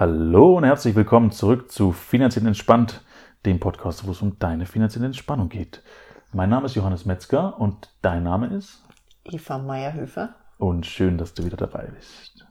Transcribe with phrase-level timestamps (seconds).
[0.00, 3.00] Hallo und herzlich willkommen zurück zu Finanziell Entspannt,
[3.44, 5.82] dem Podcast, wo es um deine finanzielle Entspannung geht.
[6.32, 8.84] Mein Name ist Johannes Metzger und dein Name ist?
[9.24, 10.36] Eva Meierhöfer.
[10.56, 12.46] Und schön, dass du wieder dabei bist.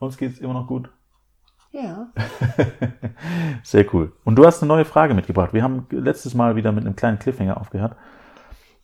[0.00, 0.90] Uns geht's immer noch gut?
[1.70, 2.08] Ja.
[3.62, 4.12] Sehr cool.
[4.24, 5.52] Und du hast eine neue Frage mitgebracht.
[5.52, 7.94] Wir haben letztes Mal wieder mit einem kleinen Cliffhanger aufgehört.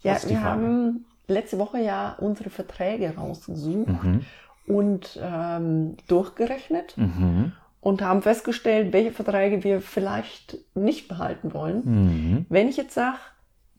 [0.02, 0.40] Ja, wir Frage?
[0.40, 4.20] haben letzte Woche ja unsere Verträge rausgesucht Mhm.
[4.66, 7.52] Und ähm, durchgerechnet Mhm.
[7.80, 11.82] und haben festgestellt, welche Verträge wir vielleicht nicht behalten wollen.
[11.84, 12.46] Mhm.
[12.48, 13.18] Wenn ich jetzt sage,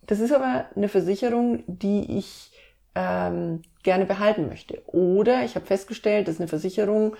[0.06, 2.52] das ist aber eine Versicherung, die ich
[2.96, 4.82] ähm, gerne behalten möchte.
[4.88, 7.16] Oder ich habe festgestellt, das ist eine Versicherung,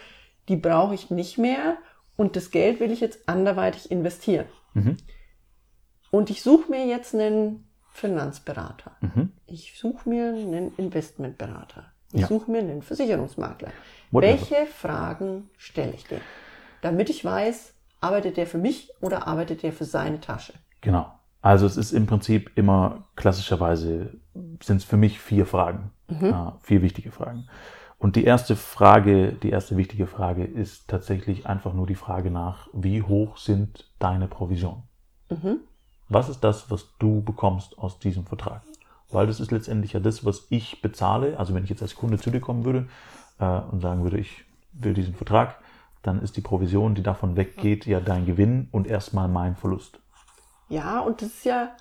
[0.48, 1.78] die brauche ich nicht mehr
[2.16, 4.46] und das Geld will ich jetzt anderweitig investieren.
[4.74, 4.98] Mhm.
[6.10, 8.96] Und ich suche mir jetzt einen Finanzberater.
[9.02, 9.32] Mhm.
[9.46, 11.92] Ich suche mir einen Investmentberater.
[12.18, 12.28] Ich Ja.
[12.28, 13.70] suche mir einen Versicherungsmakler.
[14.10, 14.32] Whatever.
[14.34, 16.22] Welche Fragen stelle ich dem?
[16.82, 20.54] Damit ich weiß, arbeitet der für mich oder arbeitet der für seine Tasche?
[20.82, 21.12] Genau.
[21.42, 24.16] Also es ist im Prinzip immer klassischerweise
[24.64, 27.48] sind es für mich vier Fragen, äh, vier wichtige Fragen.
[28.00, 32.68] Und die erste Frage, die erste wichtige Frage ist tatsächlich einfach nur die Frage nach,
[32.74, 34.84] wie hoch sind deine Provisionen?
[35.30, 35.60] Mhm.
[36.10, 38.64] Was ist das, was du bekommst aus diesem Vertrag?
[39.10, 41.40] Weil das ist letztendlich ja das, was ich bezahle.
[41.40, 42.88] Also wenn ich jetzt als Kunde zu dir kommen würde
[43.40, 45.60] äh, und sagen würde, ich will diesen Vertrag,
[46.04, 50.00] dann ist die Provision, die davon weggeht, ja dein Gewinn und erstmal mein Verlust.
[50.70, 51.72] Ja, und das ist ja,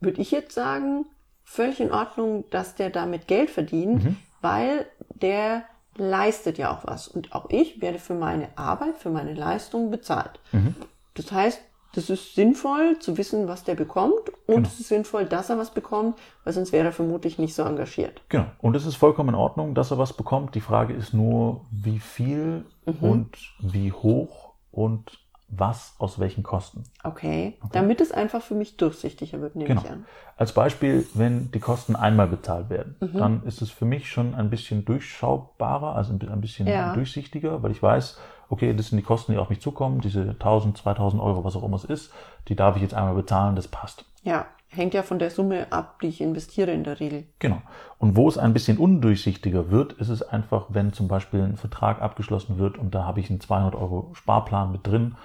[0.00, 1.06] würde ich jetzt sagen,
[1.44, 4.16] völlig in Ordnung, dass der damit Geld verdient, Mhm.
[4.40, 5.64] weil der
[5.96, 7.06] leistet ja auch was.
[7.06, 10.40] Und auch ich werde für meine Arbeit, für meine Leistung bezahlt.
[10.52, 10.74] Mhm.
[11.14, 11.60] Das heißt,
[11.94, 15.70] das ist sinnvoll zu wissen, was der bekommt und es ist sinnvoll, dass er was
[15.72, 18.20] bekommt, weil sonst wäre er vermutlich nicht so engagiert.
[18.28, 18.46] Genau.
[18.60, 20.54] Und es ist vollkommen in Ordnung, dass er was bekommt.
[20.54, 22.64] Die Frage ist nur, wie viel
[23.00, 23.28] und
[23.60, 25.18] wie hoch und
[25.56, 26.82] was aus welchen Kosten.
[27.04, 27.58] Okay.
[27.70, 29.82] Damit es einfach für mich durchsichtiger wird, nehme Genau.
[29.84, 30.04] ich an.
[30.36, 34.50] Als Beispiel, wenn die Kosten einmal bezahlt werden, dann ist es für mich schon ein
[34.50, 36.92] bisschen durchschaubarer, also ein bisschen Ja.
[36.94, 38.18] durchsichtiger, weil ich weiß,
[38.48, 41.64] okay, das sind die Kosten, die auf mich zukommen, diese 1000, 2000 Euro, was auch
[41.64, 42.12] immer es ist,
[42.48, 44.04] die darf ich jetzt einmal bezahlen, das passt.
[44.22, 47.26] Ja, hängt ja von der Summe ab, die ich investiere in der Regel.
[47.38, 47.62] Genau.
[47.98, 52.02] Und wo es ein bisschen undurchsichtiger wird, ist es einfach, wenn zum Beispiel ein Vertrag
[52.02, 55.16] abgeschlossen wird und da habe ich einen 200 Euro Sparplan mit drin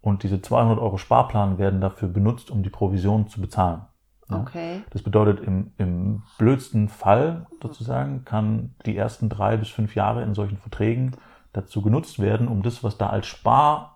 [0.00, 3.82] und diese 200 Euro Sparplan werden dafür benutzt, um die Provision zu bezahlen.
[4.30, 4.40] Ja?
[4.40, 4.82] Okay.
[4.90, 10.34] Das bedeutet, im, im blödsten Fall sozusagen kann die ersten drei bis fünf Jahre in
[10.34, 11.16] solchen Verträgen
[11.52, 13.94] dazu genutzt werden, um das, was da als Sparrate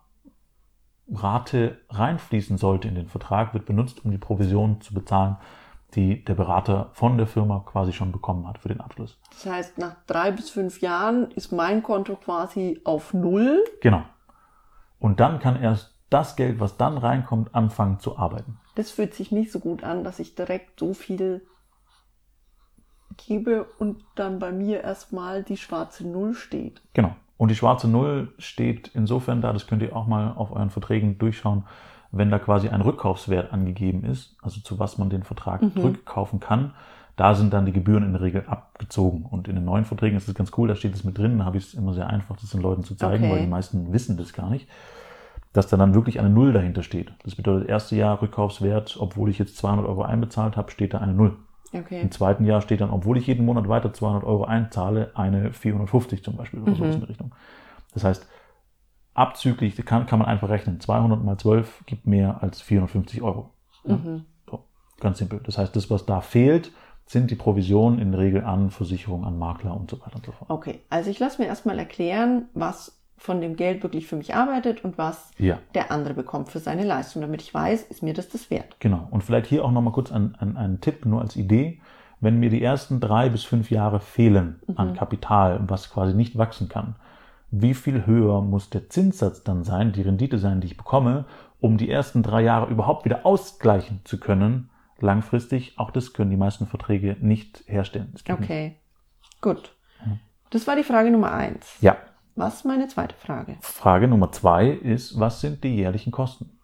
[1.91, 5.37] reinfließen sollte in den Vertrag, wird benutzt, um die Provision zu bezahlen,
[5.95, 9.19] die der Berater von der Firma quasi schon bekommen hat für den Abschluss.
[9.31, 13.63] Das heißt, nach drei bis fünf Jahren ist mein Konto quasi auf Null.
[13.81, 14.03] Genau.
[14.99, 18.59] Und dann kann erst das Geld, was dann reinkommt, anfangen zu arbeiten.
[18.75, 21.47] Das fühlt sich nicht so gut an, dass ich direkt so viel
[23.17, 26.83] gebe und dann bei mir erstmal die schwarze Null steht.
[26.95, 27.15] Genau.
[27.43, 31.19] Und die schwarze Null steht insofern da, das könnt ihr auch mal auf euren Verträgen
[31.19, 31.65] durchschauen,
[32.13, 36.75] wenn da quasi ein Rückkaufswert angegeben ist, also zu was man den Vertrag rückkaufen kann,
[37.17, 39.27] da sind dann die Gebühren in der Regel abgezogen.
[39.29, 41.45] Und in den neuen Verträgen ist es ganz cool, da steht es mit drin, da
[41.45, 43.33] habe ich es immer sehr einfach, das den Leuten zu zeigen, Okay.
[43.33, 44.69] weil die meisten wissen das gar nicht,
[45.53, 47.13] dass da dann wirklich eine Null dahinter steht.
[47.25, 51.13] Das bedeutet, erste Jahr Rückkaufswert, obwohl ich jetzt 200 Euro einbezahlt habe, steht da eine
[51.13, 51.35] Null.
[51.73, 52.01] Okay.
[52.03, 56.23] Im zweiten Jahr steht dann, obwohl ich jeden Monat weiter 200 Euro einzahle, eine 450
[56.23, 57.35] zum Beispiel oder sowas in die Richtung.
[57.95, 58.27] Das heißt,
[59.15, 60.81] abzüglich kann, kann man einfach rechnen.
[60.81, 63.51] 200 mal 12 gibt mehr als 450 Euro.
[63.85, 63.99] Ja?
[64.49, 64.65] So,
[65.01, 65.41] ganz simpel.
[65.45, 66.73] Das heißt, das, was da fehlt,
[67.07, 70.33] sind die Provisionen in der Regel an Versicherung, an Makler und so weiter und so
[70.33, 70.51] fort.
[70.51, 74.85] Okay, also ich lasse mir erstmal erklären, was von dem Geld wirklich für mich arbeitet
[74.85, 75.59] und was Ja.
[75.75, 78.77] der andere bekommt für seine Leistung, damit ich weiß, ist mir das das wert.
[78.81, 79.07] Genau.
[79.11, 81.81] Und vielleicht hier auch nochmal kurz ein, ein, ein Tipp, nur als Idee.
[82.21, 86.69] Wenn mir die ersten drei bis fünf Jahre fehlen an Kapital, was quasi nicht wachsen
[86.69, 86.97] kann,
[87.51, 91.25] wie viel höher muss der Zinssatz dann sein, die Rendite sein, die ich bekomme,
[91.61, 95.75] um die ersten drei Jahre überhaupt wieder ausgleichen zu können, langfristig?
[95.79, 98.13] Auch das können die meisten Verträge nicht herstellen.
[98.25, 98.51] Geht nicht.
[98.51, 98.77] Okay,
[99.41, 99.75] gut.
[100.51, 101.77] Das war die Frage Nummer eins.
[101.81, 101.97] Ja.
[102.35, 103.57] Was ist meine zweite Frage?
[103.61, 106.59] Frage Nummer zwei ist, was sind die jährlichen Kosten?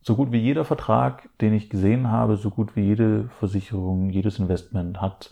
[0.00, 4.38] So gut wie jeder Vertrag, den ich gesehen habe, so gut wie jede Versicherung, jedes
[4.38, 5.30] Investment hat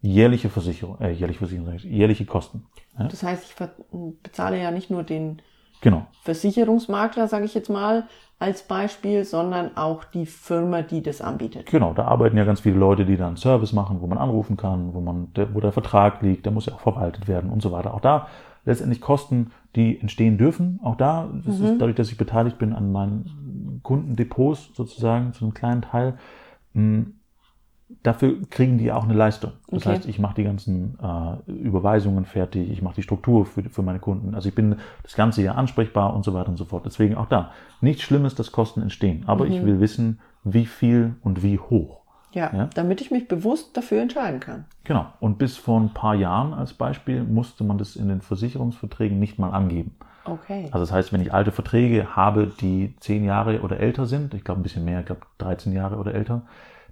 [0.00, 2.66] jährliche Versicherung, äh, jährliche Versicherung, jährliche Kosten.
[2.98, 3.08] Ja?
[3.08, 3.56] Das heißt, ich
[4.22, 5.42] bezahle ja nicht nur den
[5.80, 8.04] Genau, Versicherungsmakler, sage ich jetzt mal,
[8.38, 11.66] als Beispiel, sondern auch die Firma, die das anbietet.
[11.66, 11.92] genau.
[11.92, 15.00] Da arbeiten ja ganz viele Leute, die dann Service machen, wo man anrufen kann, wo
[15.00, 17.92] man, der, wo der Vertrag liegt, der muss ja auch verwaltet werden und so weiter.
[17.92, 18.28] Auch da
[18.64, 20.80] letztendlich Kosten, die entstehen dürfen.
[20.82, 21.66] Auch da, das Mhm.
[21.66, 26.14] ist dadurch, dass ich beteiligt bin an meinen Kundendepots sozusagen, zu einem kleinen Teil,
[26.72, 27.06] mh,
[28.02, 29.52] dafür kriegen die auch eine Leistung.
[29.70, 29.90] Das Okay.
[29.90, 33.98] heißt, ich mache die ganzen äh, Überweisungen fertig, ich mache die Struktur für, für meine
[33.98, 34.34] Kunden.
[34.34, 36.86] Also ich bin das ganze Jahr ansprechbar und so weiter und so fort.
[36.86, 39.24] Deswegen auch da, nichts Schlimmes, dass Kosten entstehen.
[39.26, 42.03] Aber ich will wissen, wie viel und wie hoch.
[42.34, 42.68] Ja, Ja.
[42.74, 44.64] damit ich mich bewusst dafür entscheiden kann.
[44.84, 45.06] Genau.
[45.20, 49.38] Und bis vor ein paar Jahren als Beispiel musste man das in den Versicherungsverträgen nicht
[49.38, 49.94] mal angeben.
[50.24, 50.64] Okay.
[50.72, 54.44] Also das heißt, wenn ich alte Verträge habe, die zehn Jahre oder älter sind, ich
[54.44, 56.42] glaube ein bisschen mehr, ich glaube 13 Jahre oder älter,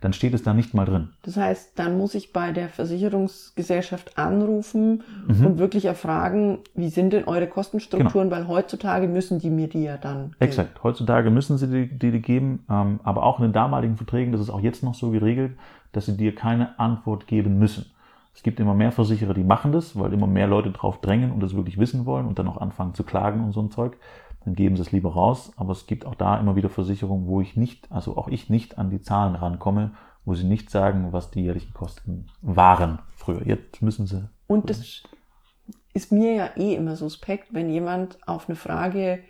[0.00, 1.10] dann steht es da nicht mal drin.
[1.22, 5.46] Das heißt, dann muss ich bei der Versicherungsgesellschaft anrufen Mhm.
[5.46, 9.96] und wirklich erfragen, wie sind denn eure Kostenstrukturen, weil heutzutage müssen die mir die ja
[9.96, 10.22] dann.
[10.30, 10.36] geben.
[10.40, 10.82] Exakt.
[10.82, 14.40] Heutzutage müssen sie die, die, die geben, ähm, aber auch in den damaligen Verträgen, das
[14.40, 15.52] ist auch jetzt noch so geregelt,
[15.92, 17.86] dass sie dir keine Antwort geben müssen.
[18.34, 21.40] Es gibt immer mehr Versicherer, die machen das, weil immer mehr Leute drauf drängen und
[21.40, 23.98] das wirklich wissen wollen und dann auch anfangen zu klagen und so ein Zeug.
[24.44, 25.52] Dann geben sie es lieber raus.
[25.56, 28.78] Aber es gibt auch da immer wieder Versicherungen, wo ich nicht, also auch ich nicht
[28.78, 29.92] an die Zahlen rankomme,
[30.24, 33.46] wo sie nicht sagen, was die jährlichen Kosten waren früher.
[33.46, 34.28] Jetzt müssen sie.
[34.46, 35.02] Und das
[35.92, 39.22] ist mir ja eh immer suspekt, wenn jemand auf eine Frage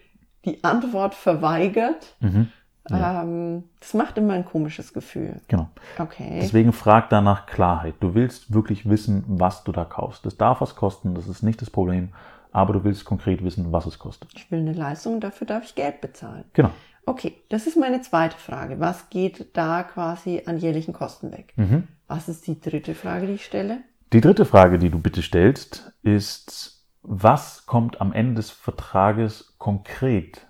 [0.45, 2.17] die Antwort verweigert.
[2.21, 2.49] Mhm.
[2.91, 5.41] Ähm, das macht immer ein komisches Gefühl.
[5.49, 5.69] Genau.
[5.99, 6.39] Okay.
[6.41, 7.95] Deswegen frag da nach Klarheit.
[8.01, 10.27] Du willst wirklich wissen, was du da kaufst.
[10.27, 12.11] Das darf was kosten, das ist nicht das Problem,
[12.51, 14.31] aber du willst konkret wissen, was es kostet.
[14.35, 16.45] Ich will eine Leistung, dafür darf ich Geld bezahlen.
[16.53, 16.71] Genau.
[17.05, 18.79] Okay, das ist meine zweite Frage.
[18.79, 21.53] Was geht da quasi an jährlichen Kosten weg?
[21.57, 21.89] Mhm.
[22.07, 23.79] Was ist die dritte Frage, die ich stelle?
[24.13, 30.47] Die dritte Frage, die du bitte stellst, ist, was kommt am Ende des Vertrages konkret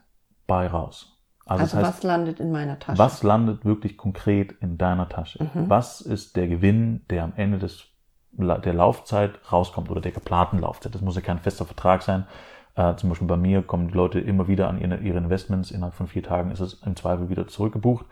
[0.47, 1.12] bei raus?
[1.45, 2.99] Also, Also, das heißt, was landet in meiner Tasche?
[2.99, 5.43] was landet wirklich konkret in deiner Tasche?
[5.43, 5.69] Mhm.
[5.69, 7.85] Was ist der Gewinn, der am Ende des,
[8.33, 10.95] der Laufzeit rauskommt oder der geplanten Laufzeit?
[10.95, 12.27] Das muss ja kein fester Vertrag sein.
[12.75, 15.71] Äh, zum Beispiel bei mir kommen die Leute immer wieder an ihre, ihre Investments.
[15.71, 18.07] Innerhalb von vier Tagen ist es im Zweifel wieder zurückgebucht.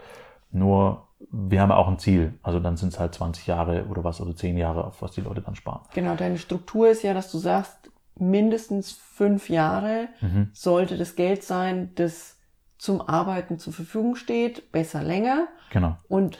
[0.50, 2.34] Nur wir haben ja auch ein Ziel.
[2.42, 5.20] Also dann sind es halt 20 Jahre oder was oder 10 Jahre, auf was die
[5.20, 5.80] Leute dann sparen.
[5.94, 10.50] Genau, deine Struktur ist ja, dass du sagst, mindestens fünf Jahre Mhm.
[10.52, 12.36] sollte das Geld sein, das
[12.80, 15.48] zum Arbeiten zur Verfügung steht, besser länger.
[15.70, 15.96] Genau.
[16.08, 16.38] Und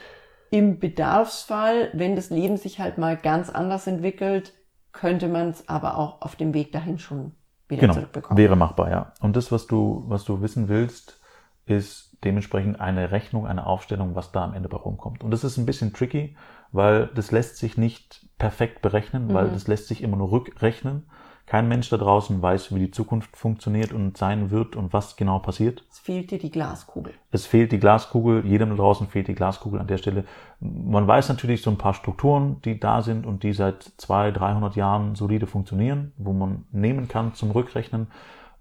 [0.51, 4.55] im Bedarfsfall, wenn das Leben sich halt mal ganz anders entwickelt,
[4.93, 7.33] könnte man es aber auch auf dem Weg dahin schon
[7.69, 8.39] wieder Genau, zurückbekommen.
[8.39, 9.13] wäre machbar, ja.
[9.21, 11.21] Und das, was du, was du wissen willst,
[11.67, 15.23] ist dementsprechend eine Rechnung, eine Aufstellung, was da am Ende bei rumkommt.
[15.23, 16.37] Und das ist ein bisschen tricky,
[16.73, 19.53] weil das lässt sich nicht perfekt berechnen, weil Mhm.
[19.53, 21.09] das lässt sich immer nur rückrechnen.
[21.51, 25.41] Kein Mensch da draußen weiß, wie die Zukunft funktioniert und sein wird und was genau
[25.41, 25.83] passiert.
[25.91, 27.13] Es fehlt dir die Glaskugel.
[27.33, 30.23] Es fehlt die Glaskugel, jedem da draußen fehlt die Glaskugel an der Stelle.
[30.61, 34.77] Man weiß natürlich so ein paar Strukturen, die da sind und die seit 200, 300
[34.77, 38.07] Jahren solide funktionieren, wo man nehmen kann zum Rückrechnen.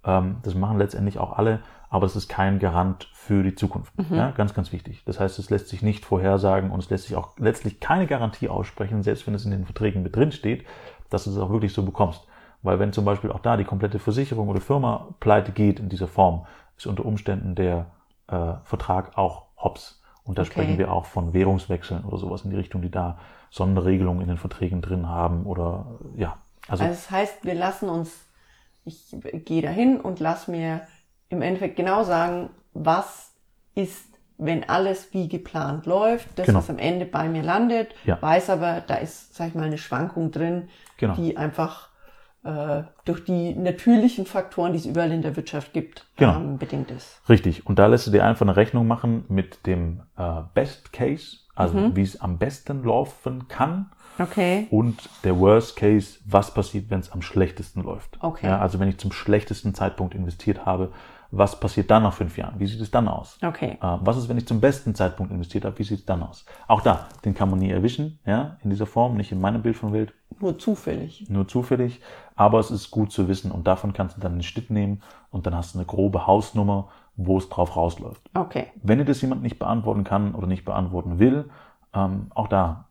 [0.04, 1.60] Ähm, Das machen letztendlich auch alle,
[1.92, 3.94] aber es ist kein Garant für die Zukunft.
[4.10, 5.04] Ja, ganz, ganz wichtig.
[5.06, 8.50] Das heißt, es lässt sich nicht vorhersagen und es lässt sich auch letztlich keine Garantie
[8.50, 10.66] aussprechen, selbst wenn es in den Verträgen mit drin steht,
[11.12, 12.26] dass du es auch wirklich so bekommst.
[12.62, 16.08] Weil wenn zum Beispiel auch da die komplette Versicherung oder Firma pleite geht in dieser
[16.08, 16.46] Form,
[16.78, 17.88] ist unter Umständen der
[18.28, 20.02] äh, Vertrag auch hops.
[20.24, 20.52] Und da Okay.
[20.52, 23.18] sprechen wir auch von Währungswechseln oder sowas in die Richtung, die da
[23.50, 25.86] Sonderregelungen in den Verträgen drin haben oder
[26.16, 26.38] ja.
[26.68, 28.12] Also, Also das heißt, wir lassen uns,
[28.86, 29.16] ich
[29.46, 30.82] gehe dahin und lass mir
[31.30, 33.32] im Endeffekt genau sagen, was
[33.76, 34.06] ist,
[34.38, 36.60] wenn alles wie geplant läuft, das, Genau.
[36.60, 38.22] was am Ende bei mir landet, Ja.
[38.22, 41.16] weiß aber, da ist, sag ich mal, eine Schwankung drin, Genau.
[41.16, 41.89] die einfach
[43.06, 46.36] durch die natürlichen Faktoren, die es überall in der Wirtschaft gibt, Genau.
[46.38, 47.22] ähm, bedingt ist.
[47.28, 47.66] Richtig.
[47.66, 51.78] Und da lässt du dir einfach eine Rechnung machen mit dem äh, Best Case, also
[51.78, 51.96] Mhm.
[51.98, 53.92] wie es am besten laufen kann.
[54.18, 54.68] Okay.
[54.72, 58.18] Und der Worst Case, was passiert, wenn es am schlechtesten läuft.
[58.22, 58.48] Okay.
[58.48, 60.92] Ja, also wenn ich zum schlechtesten Zeitpunkt investiert habe,
[61.32, 62.56] was passiert dann nach fünf Jahren?
[62.60, 63.38] Wie sieht es dann aus?
[63.44, 63.78] Okay.
[63.82, 65.78] Äh, was ist, wenn ich zum besten Zeitpunkt investiert habe?
[65.78, 66.44] Wie sieht es dann aus?
[66.68, 69.76] Auch da, den kann man nie erwischen, ja, in dieser Form, nicht in meinem Bild
[69.78, 71.30] von Welt, Nur zufällig.
[71.30, 72.02] nur zufällig.
[72.36, 75.46] Aber es ist gut zu wissen und davon kannst du dann einen Schnitt nehmen und
[75.46, 78.22] dann hast du eine grobe Hausnummer, wo es drauf rausläuft.
[78.34, 78.68] Okay.
[78.82, 81.50] Wenn dir das jemand nicht beantworten kann oder nicht beantworten will,
[81.94, 82.86] ähm, auch da,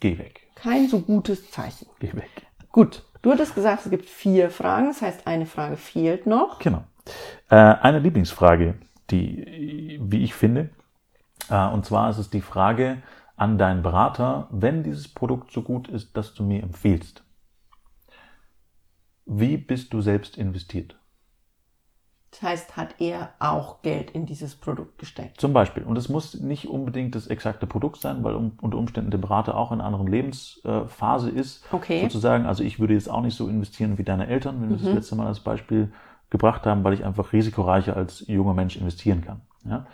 [0.00, 1.86] geh weg, Kein so gutes Zeichen.
[2.00, 2.30] geh weg.
[2.72, 3.04] Gut.
[3.22, 4.86] Du hattest gesagt, es gibt vier Fragen.
[4.88, 6.58] Das heißt, eine Frage fehlt noch.
[6.58, 6.84] Genau.
[7.48, 8.74] Äh, eine Lieblingsfrage,
[9.10, 10.70] die, wie ich finde,
[11.50, 12.98] äh, und zwar ist es die Frage
[13.36, 17.24] an deinen Berater, wenn dieses Produkt so gut ist, dass du mir empfiehlst.
[19.26, 20.96] Wie bist du selbst investiert?
[22.30, 25.40] Das heißt, hat er auch Geld in dieses Produkt gesteckt.
[25.40, 25.84] Zum Beispiel.
[25.84, 29.56] Und es muss nicht unbedingt das exakte Produkt sein, weil um, unter Umständen der Berater
[29.56, 31.64] auch in einer anderen Lebensphase ist.
[31.72, 32.02] Okay.
[32.02, 32.44] Sozusagen.
[32.46, 35.14] Also ich würde jetzt auch nicht so investieren wie deine Eltern, wenn wir das letzte
[35.14, 35.92] Mal als Beispiel
[36.30, 39.42] gebracht haben, weil ich einfach risikoreicher als junger Mensch investieren kann.
[39.64, 39.86] Ja?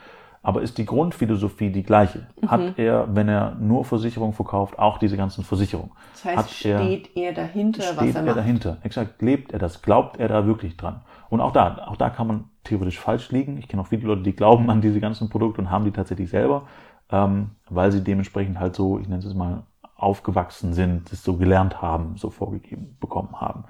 [0.42, 2.26] Aber ist die Grundphilosophie die gleiche?
[2.47, 5.92] Hat er, wenn er nur Versicherungen verkauft, auch diese ganzen Versicherungen?
[6.12, 8.37] Das heißt, Hat er, steht er dahinter, was steht er er macht?
[8.38, 8.78] dahinter?
[8.82, 9.20] Exakt.
[9.20, 9.82] Lebt er das?
[9.82, 11.02] Glaubt er da wirklich dran?
[11.28, 13.59] Und auch da, auch da kann man theoretisch falsch liegen.
[13.59, 16.30] Ich kenne auch viele Leute, die glauben an diese ganzen Produkte und haben die tatsächlich
[16.30, 16.62] selber,
[17.11, 21.82] ähm, weil sie dementsprechend halt so, ich nenne es mal, aufgewachsen sind, das so gelernt
[21.82, 23.64] haben, so vorgegeben bekommen haben.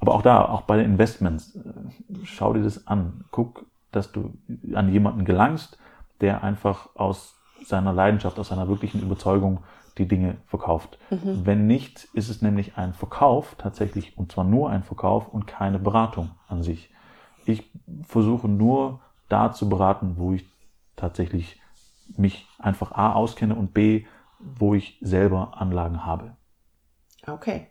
[0.00, 1.60] Aber auch da, auch bei den Investments, äh,
[2.24, 3.24] schau dir das an.
[3.30, 4.34] Guck, dass du
[4.74, 5.78] an jemanden gelangst,
[6.22, 9.62] der einfach aus seiner Leidenschaft, aus seiner wirklichen Überzeugung
[9.98, 10.98] die Dinge verkauft.
[11.10, 15.78] Wenn nicht, ist es nämlich ein Verkauf tatsächlich, und zwar nur ein Verkauf und keine
[15.78, 16.90] Beratung an sich.
[17.44, 17.70] Ich
[18.04, 20.46] versuche nur da zu beraten, wo ich
[20.96, 21.60] tatsächlich
[22.16, 24.06] mich einfach A auskenne und B,
[24.38, 26.36] wo ich selber Anlagen habe.
[27.26, 27.68] Okay.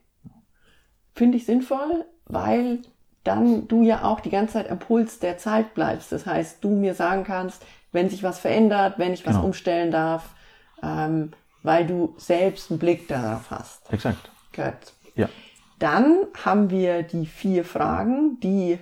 [1.13, 2.81] Finde ich sinnvoll, weil
[3.24, 6.12] dann du ja auch die ganze Zeit am Puls der Zeit bleibst.
[6.12, 9.45] Das heißt, du mir sagen kannst, wenn sich was verändert, wenn ich was Genau.
[9.48, 10.33] umstellen darf,
[10.83, 11.31] ähm,
[11.63, 13.91] weil du selbst einen Blick darauf hast.
[13.93, 14.31] Exakt.
[14.55, 14.93] Gut.
[15.15, 15.29] Ja.
[15.79, 18.77] Dann haben wir die vier Fragen, die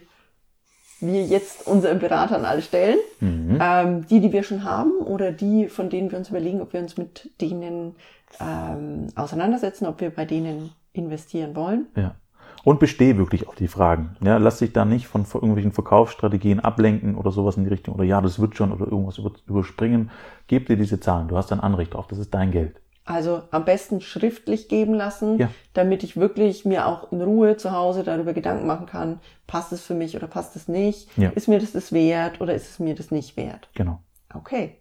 [1.01, 2.97] wir jetzt unseren Beratern alle stellen.
[3.21, 6.81] Ähm, die, die wir schon haben oder die, von denen wir uns überlegen, ob wir
[6.81, 7.95] uns mit denen
[8.39, 11.87] ähm, auseinandersetzen, ob wir bei denen investieren wollen.
[11.95, 12.15] Ja.
[12.63, 14.17] Und besteh wirklich auf die Fragen.
[14.21, 18.03] Ja, lass dich da nicht von irgendwelchen Verkaufsstrategien ablenken oder sowas in die Richtung oder
[18.03, 20.11] ja, das wird schon oder irgendwas über, überspringen.
[20.47, 21.27] Gib dir diese Zahlen.
[21.29, 22.07] Du hast ein Anrecht drauf.
[22.07, 22.81] Das ist dein Geld.
[23.05, 25.49] Also am besten schriftlich geben lassen, Ja.
[25.73, 29.81] damit ich wirklich mir auch in Ruhe zu Hause darüber Gedanken machen kann, passt es
[29.81, 31.17] für mich oder passt es nicht?
[31.17, 31.29] Ja.
[31.29, 33.69] Ist mir das das wert oder ist es mir das nicht wert?
[33.73, 33.99] Genau.
[34.33, 34.75] Okay,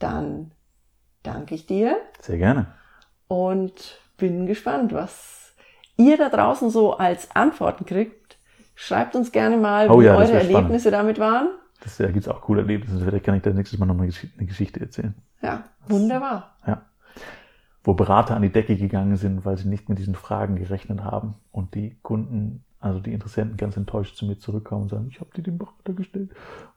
[0.00, 0.50] dann
[1.22, 2.66] danke ich dir Sehr gerne.
[3.28, 5.43] und bin gespannt, was
[5.96, 8.38] ihr da draußen so als Antworten kriegt.
[8.74, 10.56] Schreibt uns gerne mal, Oh wie ja, das eure wär spannend.
[10.56, 11.48] Erlebnisse damit waren.
[11.82, 13.04] Das, da gibt's auch coole Erlebnisse.
[13.04, 14.08] Vielleicht kann ich da nächstes Mal nochmal
[14.38, 15.14] eine Geschichte erzählen.
[15.42, 16.56] Ja, wunderbar.
[16.66, 16.82] Ja.
[17.82, 21.34] Wo Berater an die Decke gegangen sind, weil sie nicht mit diesen Fragen gerechnet haben
[21.52, 25.30] und die Kunden, also die Interessenten ganz enttäuscht zu mir zurückkommen und sagen, ich habe
[25.36, 26.30] dir den Berater gestellt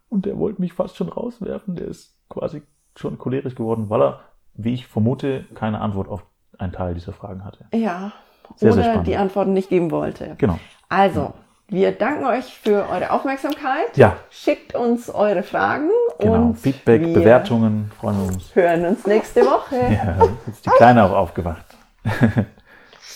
[0.10, 1.76] und der wollte mich fast schon rauswerfen.
[1.76, 2.62] Der ist quasi
[2.96, 4.20] schon cholerisch geworden, weil er,
[4.54, 6.26] wie ich vermute, keine Antwort auf
[6.58, 7.66] einen Teil dieser Fragen hatte.
[7.74, 8.12] Ja,
[8.56, 9.08] Sehr, sehr oder spannend.
[9.08, 10.36] die Antworten nicht geben wollte.
[10.38, 10.60] Genau.
[10.90, 11.34] Also,
[11.68, 13.96] wir danken euch für eure Aufmerksamkeit.
[13.96, 16.34] Ja, Schickt uns eure Fragen genau.
[16.34, 18.56] und Feedback, Bewertungen, freuen wir uns.
[18.56, 19.76] hören uns nächste Woche.
[19.76, 21.66] Ja, jetzt ist die Kleine auch aufgewacht.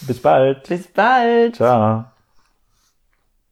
[0.07, 0.67] Bis bald.
[0.67, 1.55] Bis bald.
[1.55, 2.05] Ciao.